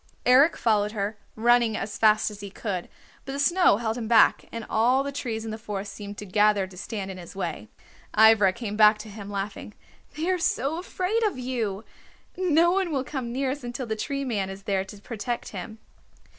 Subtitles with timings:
[0.25, 2.89] Eric followed her, running as fast as he could,
[3.23, 6.25] but the snow held him back, and all the trees in the forest seemed to
[6.25, 7.67] gather to stand in his way.
[8.17, 9.75] Ivra came back to him, laughing.
[10.17, 11.83] "They are so afraid of you!
[12.35, 15.77] No one will come near us until the Tree Man is there to protect him."